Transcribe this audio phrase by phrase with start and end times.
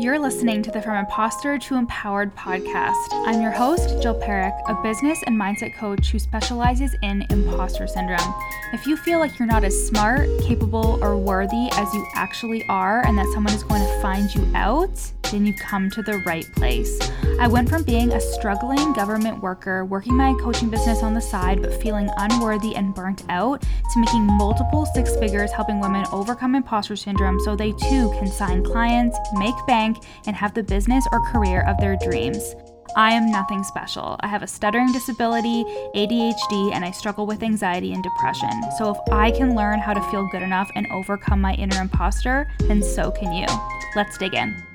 [0.00, 2.94] You're listening to the From Imposter to Empowered podcast.
[3.12, 8.34] I'm your host, Jill Parekh, a business and mindset coach who specializes in imposter syndrome.
[8.72, 13.04] If you feel like you're not as smart, capable, or worthy as you actually are,
[13.04, 14.98] and that someone is going to find you out,
[15.30, 16.98] then you've come to the right place.
[17.40, 21.62] I went from being a struggling government worker, working my coaching business on the side,
[21.62, 26.96] but feeling unworthy and burnt out, to making multiple six figures helping women overcome imposter
[26.96, 31.62] syndrome so they too can sign clients, make bank, and have the business or career
[31.66, 32.54] of their dreams.
[32.96, 34.16] I am nothing special.
[34.20, 38.50] I have a stuttering disability, ADHD, and I struggle with anxiety and depression.
[38.78, 42.50] So if I can learn how to feel good enough and overcome my inner imposter,
[42.60, 43.46] then so can you.
[43.94, 44.69] Let's dig in.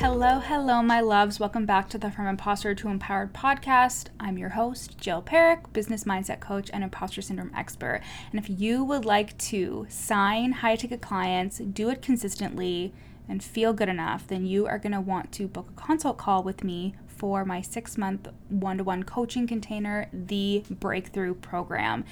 [0.00, 1.40] Hello, hello, my loves.
[1.40, 4.10] Welcome back to the From Imposter to Empowered podcast.
[4.20, 8.00] I'm your host, Jill Parekh, business mindset coach and imposter syndrome expert.
[8.30, 12.94] And if you would like to sign high ticket clients, do it consistently,
[13.28, 16.44] and feel good enough, then you are going to want to book a consult call
[16.44, 22.04] with me for my six month one to one coaching container, the Breakthrough Program.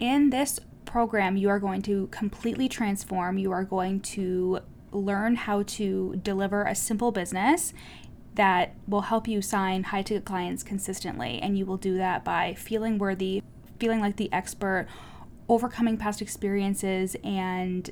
[0.00, 3.38] In this program, you are going to completely transform.
[3.38, 4.58] You are going to
[4.92, 7.72] learn how to deliver a simple business
[8.34, 11.38] that will help you sign high ticket clients consistently.
[11.42, 13.42] And you will do that by feeling worthy,
[13.78, 14.86] feeling like the expert,
[15.48, 17.90] overcoming past experiences, and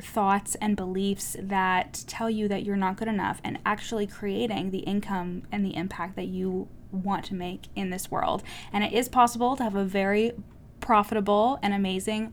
[0.00, 4.78] thoughts and beliefs that tell you that you're not good enough and actually creating the
[4.80, 8.42] income and the impact that you want to make in this world.
[8.72, 10.32] And it is possible to have a very
[10.80, 12.32] profitable and amazing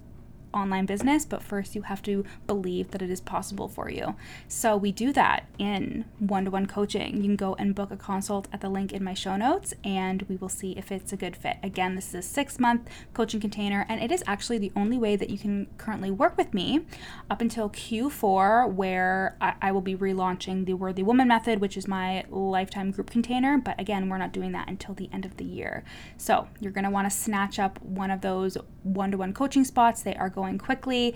[0.55, 4.15] online business, but first you have to believe that it is possible for you.
[4.47, 7.17] So we do that in one to one coaching.
[7.17, 10.23] You can go and book a consult at the link in my show notes, and
[10.23, 11.57] we will see if it's a good fit.
[11.61, 15.15] Again, this is a six month coaching container, and it is actually the only way
[15.15, 16.85] that you can currently work with me
[17.29, 21.87] up until Q4, where I, I will be relaunching the Worthy Woman Method, which is
[21.87, 23.57] my lifetime group container.
[23.57, 25.83] But again, we're not doing that until the end of the year.
[26.17, 29.63] So you're going to want to snatch up one of those one to one coaching
[29.63, 30.01] spots.
[30.01, 31.15] They are going going quickly.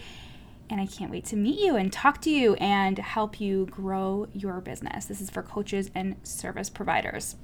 [0.71, 4.27] And I can't wait to meet you and talk to you and help you grow
[4.33, 5.05] your business.
[5.05, 7.35] This is for coaches and service providers.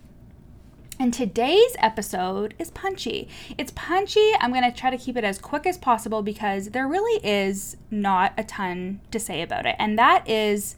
[1.00, 3.28] And today's episode is punchy.
[3.57, 4.31] It's punchy.
[4.40, 7.78] I'm going to try to keep it as quick as possible because there really is
[7.91, 9.75] not a ton to say about it.
[9.78, 10.75] And that is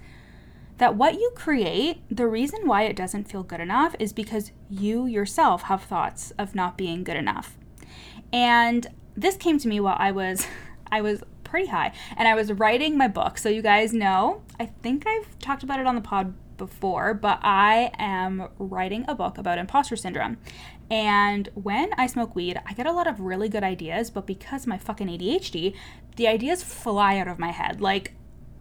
[0.77, 5.05] that what you create, the reason why it doesn't feel good enough is because you
[5.05, 7.57] yourself have thoughts of not being good enough.
[8.31, 10.47] And this came to me while I was
[10.91, 13.37] I was pretty high and I was writing my book.
[13.37, 17.39] So you guys know, I think I've talked about it on the pod before, but
[17.41, 20.37] I am writing a book about imposter syndrome.
[20.89, 24.65] And when I smoke weed, I get a lot of really good ideas, but because
[24.65, 25.75] my fucking ADHD,
[26.15, 27.81] the ideas fly out of my head.
[27.81, 28.13] Like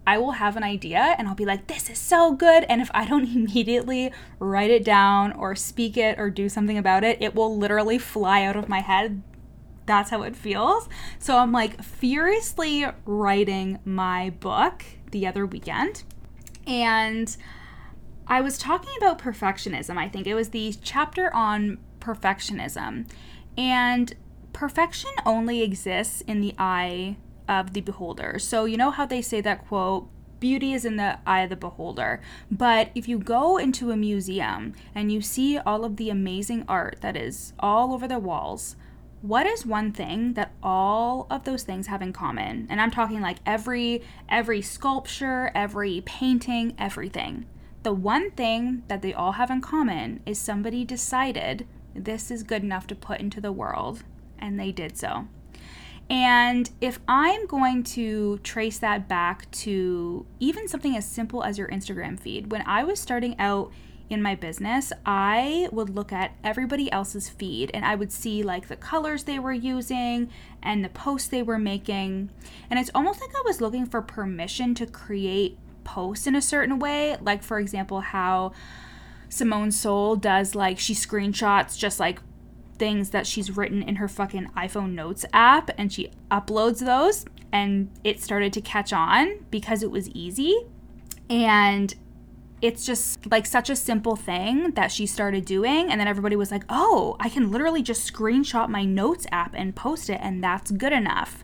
[0.05, 2.65] I will have an idea and I'll be like, this is so good.
[2.69, 7.03] And if I don't immediately write it down or speak it or do something about
[7.03, 9.21] it, it will literally fly out of my head
[9.87, 10.87] that's how it feels.
[11.17, 16.03] So I'm like furiously writing my book the other weekend.
[16.67, 17.35] And
[18.27, 19.97] I was talking about perfectionism.
[19.97, 23.09] I think it was the chapter on perfectionism.
[23.57, 24.13] And
[24.53, 27.17] perfection only exists in the eye
[27.47, 28.37] of the beholder.
[28.37, 30.09] So, you know how they say that quote,
[30.39, 32.21] beauty is in the eye of the beholder.
[32.51, 36.97] But if you go into a museum and you see all of the amazing art
[37.01, 38.75] that is all over the walls,
[39.21, 42.67] what is one thing that all of those things have in common?
[42.69, 47.45] And i'm talking like every every sculpture every painting everything.
[47.83, 52.63] The one thing that they all have in common is somebody decided this is good
[52.63, 54.03] enough to put into the world
[54.37, 55.27] and they did so.
[56.09, 61.67] And if i'm going to trace that back to even something as simple as your
[61.67, 63.71] instagram feed when i was starting out
[64.09, 68.67] in my business, I would look at everybody else's feed and I would see like
[68.67, 70.29] the colors they were using
[70.63, 72.29] and the posts they were making.
[72.69, 76.79] And it's almost like I was looking for permission to create posts in a certain
[76.79, 77.17] way.
[77.21, 78.53] Like, for example, how
[79.29, 82.19] Simone Seol does like she screenshots just like
[82.77, 87.89] things that she's written in her fucking iPhone Notes app and she uploads those and
[88.03, 90.55] it started to catch on because it was easy.
[91.29, 91.93] And
[92.61, 96.49] it's just like such a simple thing that she started doing and then everybody was
[96.51, 100.71] like oh i can literally just screenshot my notes app and post it and that's
[100.71, 101.43] good enough.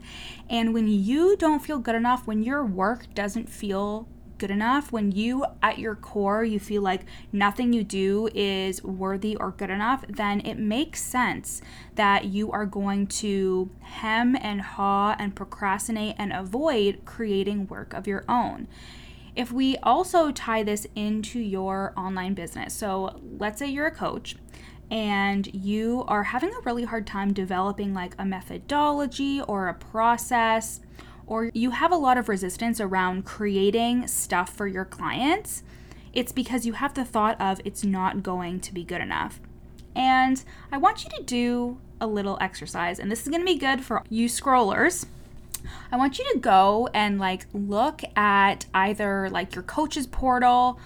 [0.49, 4.07] And when you don't feel good enough when your work doesn't feel
[4.37, 7.01] good enough when you at your core you feel like
[7.31, 11.61] nothing you do is worthy or good enough then it makes sense
[11.95, 18.05] that you are going to hem and haw and procrastinate and avoid creating work of
[18.05, 18.67] your own
[19.35, 24.35] if we also tie this into your online business, so let's say you're a coach
[24.91, 30.81] and you are having a really hard time developing like a methodology or a process,
[31.25, 35.63] or you have a lot of resistance around creating stuff for your clients,
[36.13, 39.39] it's because you have the thought of it's not going to be good enough.
[39.95, 43.83] And I want you to do a little exercise, and this is gonna be good
[43.83, 45.05] for you scrollers.
[45.91, 50.79] I want you to go and like look at either like your coach's portal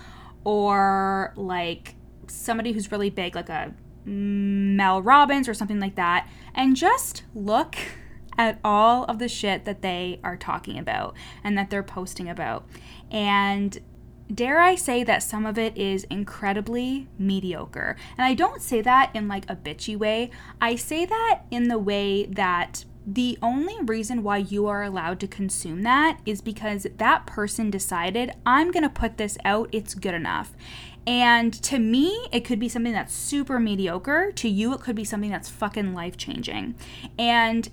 [0.44, 1.96] or like
[2.28, 3.74] somebody who's really big, like a
[4.06, 7.76] Mel Robbins or something like that, and just look
[8.38, 12.66] at all of the shit that they are talking about and that they're posting about.
[13.12, 13.80] And
[14.34, 17.96] dare I say that some of it is incredibly mediocre.
[18.18, 20.30] And I don't say that in like a bitchy way.
[20.62, 25.28] I say that in the way that the only reason why you are allowed to
[25.28, 30.14] consume that is because that person decided, I'm going to put this out, it's good
[30.14, 30.52] enough.
[31.08, 34.34] And to me, it could be something that's super mediocre.
[34.34, 36.76] To you, it could be something that's fucking life changing.
[37.18, 37.70] And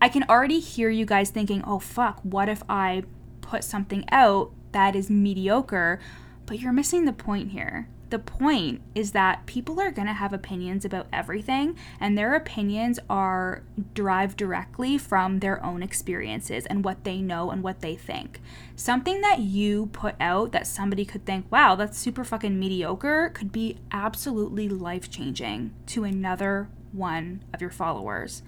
[0.00, 3.02] I can already hear you guys thinking, oh fuck, what if I
[3.40, 5.98] put something out that is mediocre?
[6.46, 7.88] But you're missing the point here.
[8.08, 13.00] The point is that people are going to have opinions about everything, and their opinions
[13.10, 13.64] are
[13.94, 18.40] derived directly from their own experiences and what they know and what they think.
[18.76, 23.50] Something that you put out that somebody could think, wow, that's super fucking mediocre, could
[23.50, 28.44] be absolutely life changing to another one of your followers.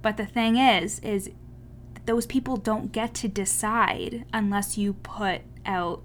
[0.00, 1.30] But the thing is, is
[2.06, 6.02] those people don't get to decide unless you put out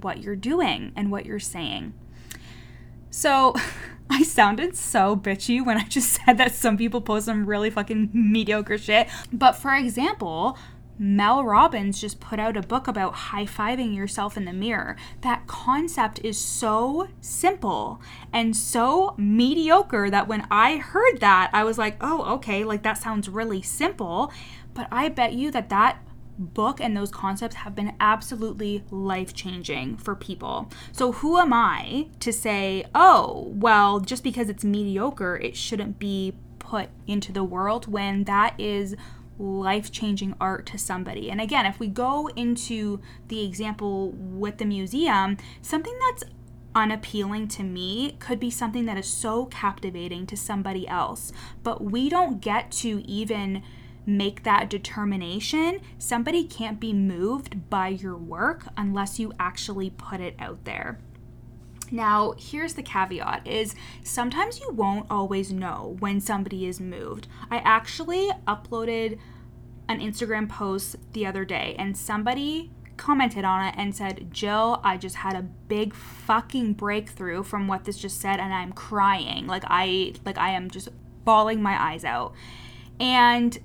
[0.00, 1.94] what you're doing and what you're saying.
[3.14, 3.54] So
[4.10, 8.10] I sounded so bitchy when I just said that some people post some really fucking
[8.12, 9.08] mediocre shit.
[9.32, 10.58] But for example,
[10.98, 14.96] Mel Robbins just put out a book about high fiving yourself in the mirror.
[15.22, 18.00] That concept is so simple
[18.32, 22.98] and so mediocre that when I heard that, I was like, oh, okay, like that
[22.98, 24.32] sounds really simple.
[24.74, 25.98] But I bet you that that
[26.38, 30.70] book and those concepts have been absolutely life changing for people.
[30.92, 36.34] So, who am I to say, oh, well, just because it's mediocre, it shouldn't be
[36.58, 38.96] put into the world when that is
[39.38, 41.30] life changing art to somebody?
[41.30, 46.24] And again, if we go into the example with the museum, something that's
[46.74, 51.32] unappealing to me could be something that is so captivating to somebody else,
[51.62, 53.62] but we don't get to even
[54.06, 60.34] make that determination, somebody can't be moved by your work unless you actually put it
[60.38, 60.98] out there.
[61.90, 67.28] Now, here's the caveat is sometimes you won't always know when somebody is moved.
[67.50, 69.18] I actually uploaded
[69.88, 74.96] an Instagram post the other day and somebody commented on it and said, "Jill, I
[74.96, 79.46] just had a big fucking breakthrough from what this just said and I'm crying.
[79.46, 80.88] Like I like I am just
[81.24, 82.34] bawling my eyes out."
[82.98, 83.58] And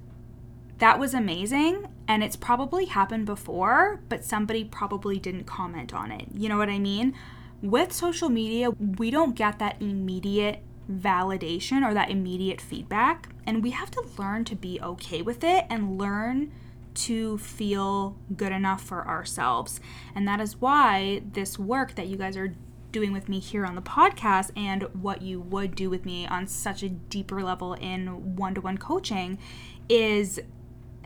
[0.80, 6.28] that was amazing and it's probably happened before, but somebody probably didn't comment on it.
[6.34, 7.14] You know what I mean?
[7.62, 13.72] With social media, we don't get that immediate validation or that immediate feedback, and we
[13.72, 16.52] have to learn to be okay with it and learn
[16.96, 19.80] to feel good enough for ourselves.
[20.16, 22.56] And that is why this work that you guys are
[22.92, 26.48] doing with me here on the podcast and what you would do with me on
[26.48, 29.38] such a deeper level in one to one coaching
[29.88, 30.40] is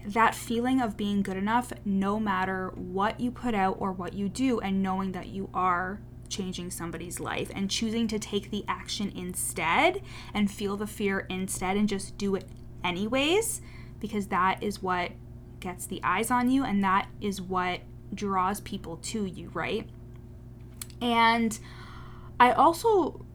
[0.06, 4.30] that feeling of being good enough no matter what you put out or what you
[4.30, 9.12] do, and knowing that you are changing somebody's life and choosing to take the action
[9.16, 10.02] instead
[10.34, 12.48] and feel the fear instead and just do it
[12.84, 13.62] anyways,
[14.00, 15.12] because that is what
[15.60, 17.80] gets the eyes on you and that is what
[18.14, 19.88] draws people to you, right?
[21.02, 21.58] And
[22.40, 23.26] I also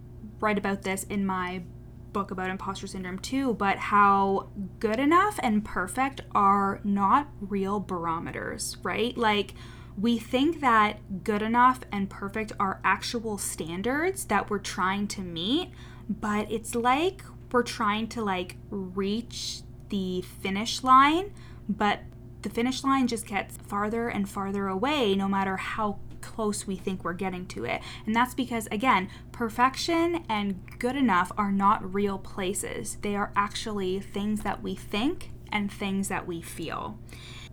[0.41, 1.63] write about this in my
[2.12, 4.50] book about imposter syndrome too, but how
[4.81, 9.17] good enough and perfect are not real barometers, right?
[9.17, 9.55] Like,
[10.00, 15.71] we think that good enough and perfect are actual standards that we're trying to meet,
[16.09, 21.33] but it's like we're trying to like reach the finish line,
[21.69, 22.00] but
[22.43, 27.05] the finish line just gets farther and farther away no matter how close we think
[27.05, 27.81] we're getting to it.
[28.07, 32.99] And that's because, again, perfection and good enough are not real places.
[33.03, 36.99] They are actually things that we think and things that we feel.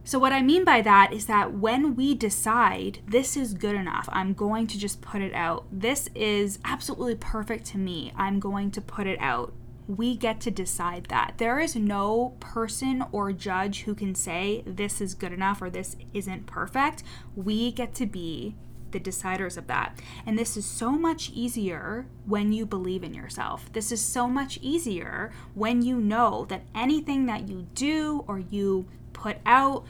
[0.04, 4.08] So, what I mean by that is that when we decide this is good enough,
[4.12, 8.70] I'm going to just put it out, this is absolutely perfect to me, I'm going
[8.72, 9.52] to put it out.
[9.88, 11.36] We get to decide that.
[11.38, 15.96] There is no person or judge who can say this is good enough or this
[16.14, 17.04] isn't perfect.
[17.36, 18.56] We get to be
[18.92, 20.00] the deciders of that.
[20.26, 23.72] And this is so much easier when you believe in yourself.
[23.74, 28.88] This is so much easier when you know that anything that you do or you
[29.12, 29.86] put out,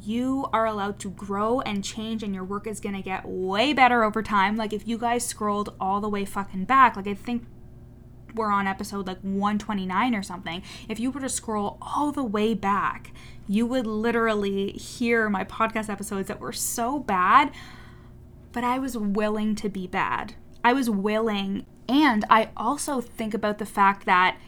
[0.00, 4.04] you are allowed to grow and change, and your work is gonna get way better
[4.04, 4.56] over time.
[4.56, 7.46] Like, if you guys scrolled all the way fucking back, like, I think
[8.34, 12.54] we're on episode like 129 or something, if you were to scroll all the way
[12.54, 13.12] back,
[13.46, 17.50] you would literally hear my podcast episodes that were so bad,
[18.52, 20.34] but I was willing to be bad.
[20.64, 21.66] I was willing.
[21.88, 24.38] And I also think about the fact that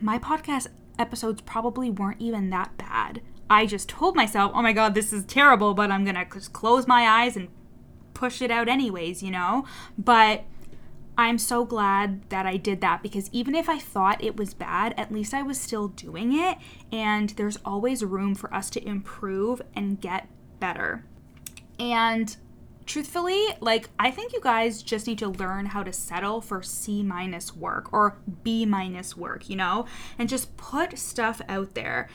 [0.00, 3.22] my podcast episodes probably weren't even that bad.
[3.50, 6.52] I just told myself, oh my God, this is terrible, but I'm going to just
[6.52, 7.48] close my eyes and
[8.12, 9.64] push it out anyways, you know?
[9.96, 10.44] But
[11.18, 14.94] I'm so glad that I did that because even if I thought it was bad,
[14.96, 16.58] at least I was still doing it.
[16.92, 20.28] And there's always room for us to improve and get
[20.60, 21.04] better.
[21.80, 22.36] And
[22.86, 27.02] truthfully, like I think you guys just need to learn how to settle for C
[27.02, 29.86] minus work or B minus work, you know,
[30.20, 32.08] and just put stuff out there.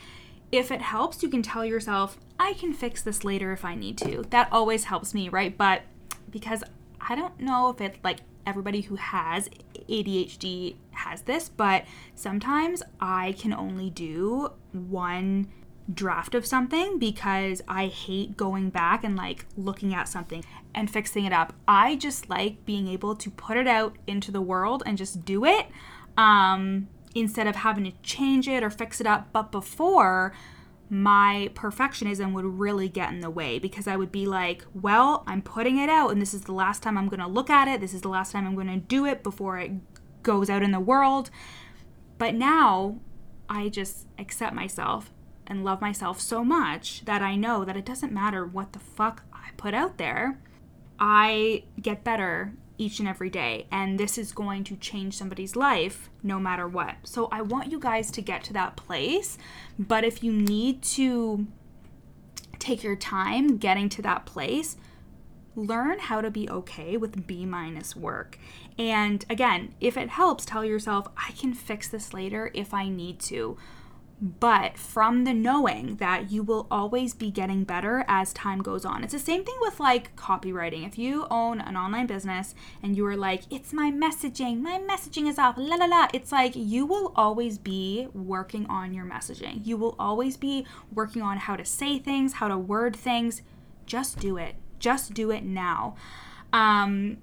[0.50, 3.98] If it helps, you can tell yourself, I can fix this later if I need
[3.98, 4.24] to.
[4.30, 5.54] That always helps me, right?
[5.54, 5.82] But
[6.30, 6.64] because
[7.02, 9.48] I don't know if it like everybody who has
[9.88, 11.84] ADHD has this, but
[12.14, 15.48] sometimes I can only do one
[15.92, 20.42] draft of something because I hate going back and like looking at something
[20.74, 21.52] and fixing it up.
[21.68, 25.44] I just like being able to put it out into the world and just do
[25.44, 25.66] it
[26.16, 29.28] um, instead of having to change it or fix it up.
[29.32, 30.32] But before,
[30.90, 35.42] my perfectionism would really get in the way because I would be like, well, I'm
[35.42, 37.80] putting it out and this is the last time I'm going to look at it.
[37.80, 39.72] This is the last time I'm going to do it before it
[40.22, 41.30] goes out in the world.
[42.18, 42.98] But now
[43.48, 45.12] I just accept myself
[45.46, 49.24] and love myself so much that I know that it doesn't matter what the fuck
[49.32, 50.40] I put out there.
[50.98, 56.10] I get better each and every day, and this is going to change somebody's life
[56.22, 56.96] no matter what.
[57.04, 59.38] So, I want you guys to get to that place,
[59.78, 61.46] but if you need to
[62.58, 64.76] take your time getting to that place,
[65.56, 68.38] learn how to be okay with B minus work.
[68.78, 73.20] And again, if it helps, tell yourself, I can fix this later if I need
[73.20, 73.56] to
[74.20, 79.02] but from the knowing that you will always be getting better as time goes on.
[79.02, 80.86] It's the same thing with like copywriting.
[80.86, 85.28] If you own an online business and you are like, it's my messaging, my messaging
[85.28, 89.66] is off, la la la, it's like you will always be working on your messaging.
[89.66, 93.42] You will always be working on how to say things, how to word things.
[93.84, 94.54] Just do it.
[94.78, 95.96] Just do it now.
[96.52, 97.18] Um,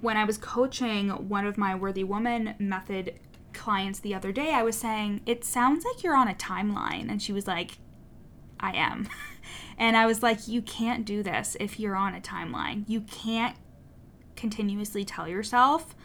[0.00, 3.18] when I was coaching one of my Worthy Woman method
[3.58, 7.10] clients the other day, I was saying, It sounds like you're on a timeline.
[7.10, 7.78] And she was like,
[8.58, 9.08] I am.
[9.78, 12.84] and I was like, You can't do this if you're on a timeline.
[12.86, 13.56] You can't
[14.36, 15.96] continuously tell yourself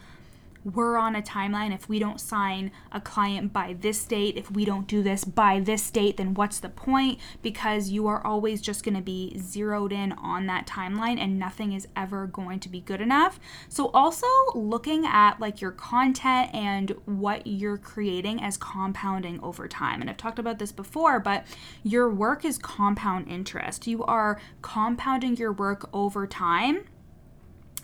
[0.63, 1.73] we're on a timeline.
[1.73, 5.59] If we don't sign a client by this date, if we don't do this by
[5.59, 7.19] this date, then what's the point?
[7.41, 11.73] Because you are always just going to be zeroed in on that timeline and nothing
[11.73, 13.39] is ever going to be good enough.
[13.69, 20.01] So, also looking at like your content and what you're creating as compounding over time.
[20.01, 21.45] And I've talked about this before, but
[21.83, 23.87] your work is compound interest.
[23.87, 26.85] You are compounding your work over time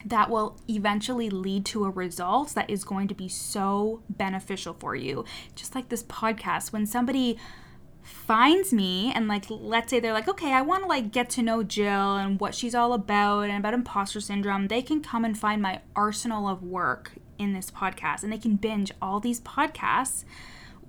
[0.06, 4.96] that will eventually lead to a result that is going to be so beneficial for
[4.96, 5.26] you.
[5.56, 7.38] Just like this podcast, when somebody
[8.02, 11.44] finds me and like let's say they're like okay i want to like get to
[11.44, 15.38] know jill and what she's all about and about imposter syndrome they can come and
[15.38, 20.24] find my arsenal of work in this podcast and they can binge all these podcasts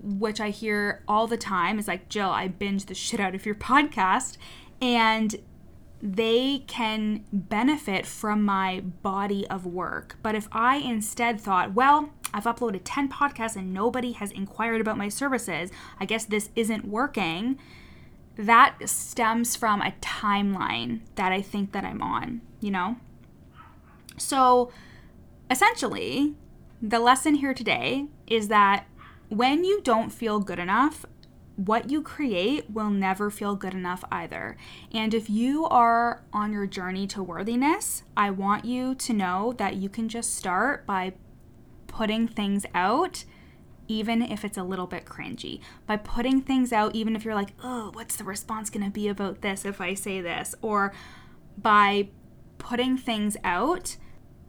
[0.00, 3.45] which i hear all the time is like jill i binge the shit out of
[3.45, 4.38] your podcast
[4.81, 5.37] and
[6.02, 10.16] they can benefit from my body of work.
[10.23, 14.97] But if I instead thought, well, I've uploaded 10 podcasts and nobody has inquired about
[14.97, 17.59] my services, I guess this isn't working.
[18.37, 22.97] That stems from a timeline that I think that I'm on, you know?
[24.16, 24.71] So
[25.50, 26.35] essentially,
[26.80, 28.87] the lesson here today is that
[29.28, 31.04] when you don't feel good enough
[31.67, 34.57] what you create will never feel good enough either.
[34.93, 39.76] And if you are on your journey to worthiness, I want you to know that
[39.76, 41.12] you can just start by
[41.87, 43.25] putting things out
[43.88, 45.61] even if it's a little bit cringy.
[45.87, 49.43] By putting things out, even if you're like, oh, what's the response gonna be about
[49.43, 50.55] this if I say this?
[50.62, 50.95] Or
[51.59, 52.09] by
[52.57, 53.97] putting things out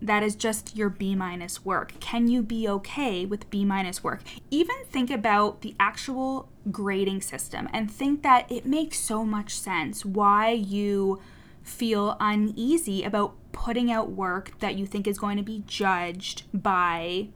[0.01, 1.99] that is just your B minus work?
[1.99, 4.21] Can you be okay with B minus work?
[4.49, 10.05] Even think about the actual grading system and think that it makes so much sense
[10.05, 11.19] why you
[11.63, 17.27] feel uneasy about putting out work that you think is going to be judged by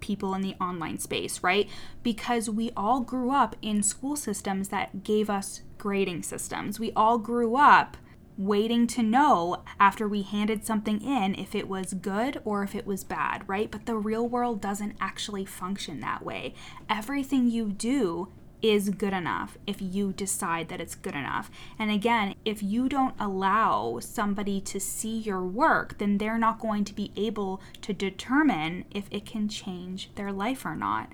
[0.00, 1.68] people in the online space, right?
[2.02, 6.78] Because we all grew up in school systems that gave us grading systems.
[6.78, 7.96] We all grew up
[8.36, 12.86] waiting to know after we handed something in if it was good or if it
[12.86, 13.70] was bad, right?
[13.70, 16.54] But the real world doesn't actually function that way.
[16.90, 18.28] Everything you do
[18.64, 21.50] is good enough if you decide that it's good enough.
[21.78, 26.84] And again, if you don't allow somebody to see your work, then they're not going
[26.86, 31.12] to be able to determine if it can change their life or not.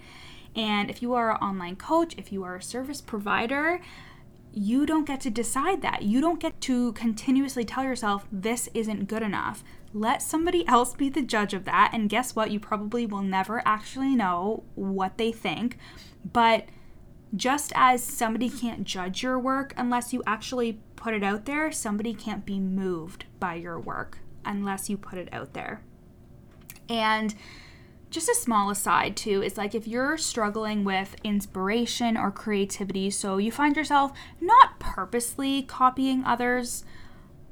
[0.55, 3.81] And if you are an online coach, if you are a service provider,
[4.53, 6.03] you don't get to decide that.
[6.03, 9.65] You don't get to continuously tell yourself, this isn't good enough.
[9.93, 11.91] Let somebody else be the judge of that.
[11.93, 12.53] And guess what?
[12.53, 15.79] You probably will never actually know what they think.
[16.33, 16.67] But
[17.35, 22.13] just as somebody can't judge your work unless you actually put it out there, somebody
[22.13, 25.83] can't be moved by your work unless you put it out there.
[26.89, 27.35] And
[28.11, 33.39] just a small aside too is like if you're struggling with inspiration or creativity, so
[33.39, 36.85] you find yourself not purposely copying others,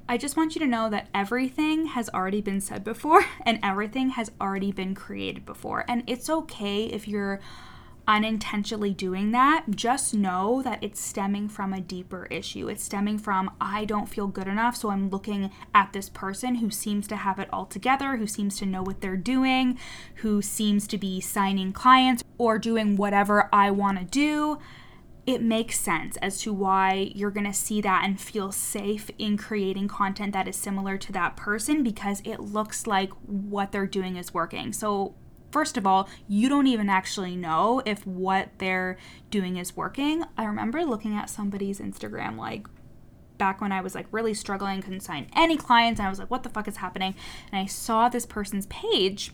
[0.08, 4.10] I just want you to know that everything has already been said before and everything
[4.10, 5.84] has already been created before.
[5.86, 7.40] And it's okay if you're
[8.08, 12.66] unintentionally doing that, just know that it's stemming from a deeper issue.
[12.66, 16.70] It's stemming from, I don't feel good enough, so I'm looking at this person who
[16.70, 19.78] seems to have it all together, who seems to know what they're doing,
[20.16, 24.58] who seems to be signing clients or doing whatever I want to do.
[25.26, 29.88] It makes sense as to why you're to see that and feel safe in creating
[29.88, 34.32] content that is similar to that person because it looks like what they're doing is
[34.32, 34.72] working.
[34.72, 35.14] So,
[35.50, 38.98] first of all, you don't even actually know if what they're
[39.30, 40.24] doing is working.
[40.36, 42.66] I remember looking at somebody's Instagram like
[43.38, 46.30] back when I was like really struggling, couldn't sign any clients, and I was like,
[46.30, 47.14] what the fuck is happening?
[47.52, 49.32] And I saw this person's page,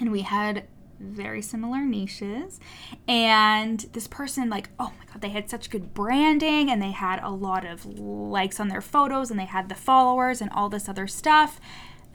[0.00, 0.66] and we had
[1.00, 2.60] very similar niches
[3.08, 7.20] and this person like oh my god they had such good branding and they had
[7.22, 10.88] a lot of likes on their photos and they had the followers and all this
[10.88, 11.60] other stuff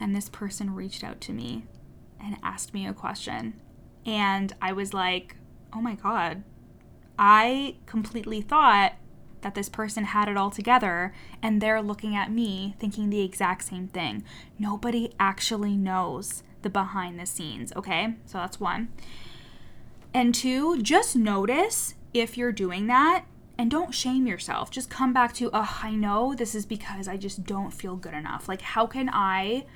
[0.00, 1.64] and this person reached out to me
[2.22, 3.60] and asked me a question.
[4.06, 5.36] And I was like,
[5.72, 6.42] oh my God,
[7.18, 8.94] I completely thought
[9.42, 13.64] that this person had it all together and they're looking at me thinking the exact
[13.64, 14.24] same thing.
[14.58, 18.16] Nobody actually knows the behind the scenes, okay?
[18.26, 18.88] So that's one.
[20.12, 23.24] And two, just notice if you're doing that
[23.56, 24.70] and don't shame yourself.
[24.70, 28.14] Just come back to, oh, I know this is because I just don't feel good
[28.14, 28.48] enough.
[28.48, 29.66] Like, how can I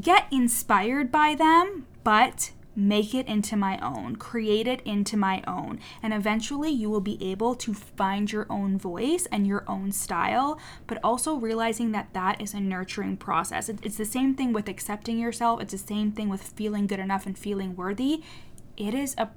[0.00, 5.78] get inspired by them, but make it into my own, create it into my own.
[6.02, 10.58] And eventually you will be able to find your own voice and your own style,
[10.86, 13.68] but also realizing that that is a nurturing process.
[13.68, 17.26] It's the same thing with accepting yourself, it's the same thing with feeling good enough
[17.26, 18.22] and feeling worthy.
[18.76, 19.28] It is a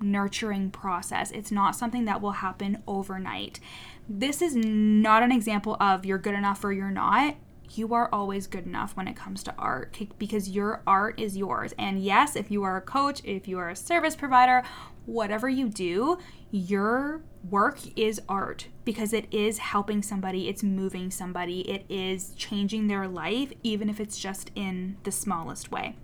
[0.00, 1.30] nurturing process.
[1.30, 3.60] It's not something that will happen overnight.
[4.08, 7.36] This is not an example of you're good enough or you're not
[7.76, 11.74] you are always good enough when it comes to art because your art is yours.
[11.78, 14.62] And yes, if you are a coach, if you are a service provider,
[15.06, 16.18] whatever you do,
[16.50, 22.86] your work is art because it is helping somebody, it's moving somebody, it is changing
[22.86, 25.96] their life, even if it's just in the smallest way.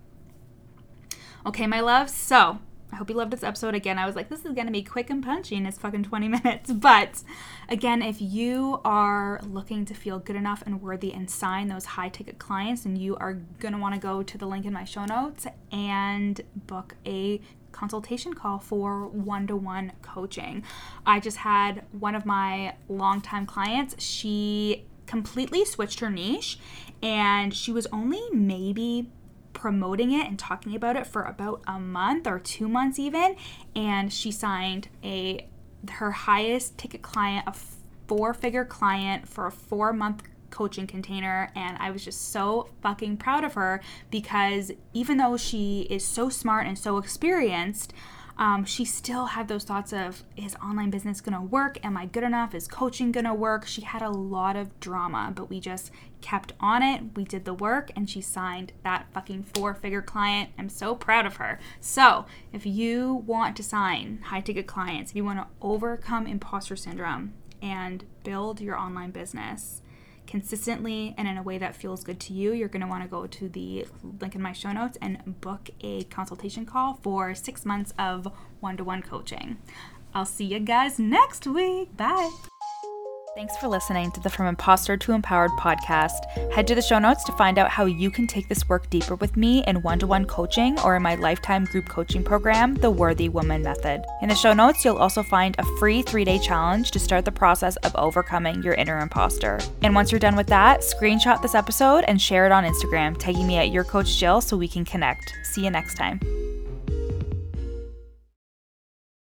[1.45, 2.59] Okay, my love, so
[2.91, 3.75] I hope you loved this episode.
[3.75, 6.03] Again, I was like, this is going to be quick and punchy, and it's fucking
[6.03, 6.71] 20 minutes.
[6.71, 7.23] But
[7.67, 12.09] again, if you are looking to feel good enough and worthy and sign those high
[12.09, 14.85] ticket clients, and you are going to want to go to the link in my
[14.85, 20.63] show notes and book a consultation call for one to one coaching.
[21.05, 24.01] I just had one of my longtime clients.
[24.01, 26.57] She completely switched her niche
[27.03, 29.11] and she was only maybe
[29.65, 33.35] promoting it and talking about it for about a month or two months even
[33.75, 35.43] and she signed a
[35.93, 37.53] her highest ticket client a
[38.05, 43.17] four figure client for a four month coaching container and I was just so fucking
[43.17, 47.91] proud of her because even though she is so smart and so experienced
[48.37, 51.83] um, she still had those thoughts of is online business gonna work?
[51.85, 52.53] Am i good enough?
[52.53, 53.65] Is coaching gonna work?
[53.65, 57.01] She had a lot of drama but we just kept on it.
[57.15, 60.49] We did the work and she signed that fucking four figure client.
[60.57, 61.59] I'm so proud of her.
[61.79, 66.75] So if you want to sign high ticket clients if you want to overcome imposter
[66.75, 69.81] syndrome and build your online business
[70.35, 73.07] consistently and in a way that feels good to you, you're going to want to
[73.07, 73.85] go to the
[74.19, 78.27] link in my show notes and book a consultation call for six months of
[78.59, 79.55] one to one coaching.
[80.13, 81.95] I'll see you guys next week.
[81.95, 82.29] Bye.
[83.35, 86.23] Thanks for listening to the From Imposter to Empowered podcast.
[86.53, 89.15] Head to the show notes to find out how you can take this work deeper
[89.15, 92.89] with me in one to one coaching or in my lifetime group coaching program, The
[92.89, 94.05] Worthy Woman Method.
[94.21, 97.31] In the show notes, you'll also find a free three day challenge to start the
[97.33, 99.59] process of overcoming your inner imposter.
[99.81, 103.47] And once you're done with that, screenshot this episode and share it on Instagram, tagging
[103.47, 105.33] me at your coach Jill so we can connect.
[105.43, 106.21] See you next time.